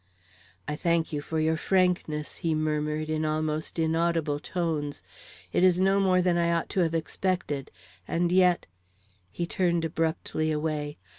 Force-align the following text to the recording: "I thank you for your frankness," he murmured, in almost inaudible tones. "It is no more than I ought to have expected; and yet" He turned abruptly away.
"I 0.67 0.75
thank 0.75 1.13
you 1.13 1.21
for 1.21 1.39
your 1.39 1.55
frankness," 1.57 2.37
he 2.37 2.55
murmured, 2.55 3.07
in 3.07 3.23
almost 3.23 3.77
inaudible 3.77 4.39
tones. 4.39 5.03
"It 5.53 5.63
is 5.63 5.79
no 5.79 5.99
more 5.99 6.23
than 6.23 6.39
I 6.39 6.51
ought 6.51 6.69
to 6.69 6.79
have 6.79 6.95
expected; 6.95 7.69
and 8.07 8.31
yet" 8.31 8.65
He 9.31 9.45
turned 9.45 9.85
abruptly 9.85 10.49
away. 10.51 10.97